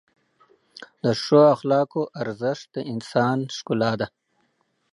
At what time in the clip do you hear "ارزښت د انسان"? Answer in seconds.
2.21-3.37